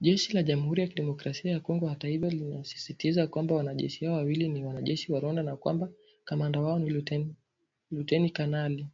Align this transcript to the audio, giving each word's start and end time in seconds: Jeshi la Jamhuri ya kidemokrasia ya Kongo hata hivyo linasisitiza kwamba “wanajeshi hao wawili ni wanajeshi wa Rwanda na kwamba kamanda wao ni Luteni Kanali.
Jeshi 0.00 0.32
la 0.34 0.42
Jamhuri 0.42 0.80
ya 0.82 0.88
kidemokrasia 0.88 1.52
ya 1.52 1.60
Kongo 1.60 1.86
hata 1.86 2.08
hivyo 2.08 2.30
linasisitiza 2.30 3.26
kwamba 3.26 3.54
“wanajeshi 3.54 4.04
hao 4.04 4.14
wawili 4.14 4.48
ni 4.48 4.64
wanajeshi 4.64 5.12
wa 5.12 5.20
Rwanda 5.20 5.42
na 5.42 5.56
kwamba 5.56 5.88
kamanda 6.24 6.60
wao 6.60 6.78
ni 6.78 7.00
Luteni 7.90 8.30
Kanali. 8.30 8.86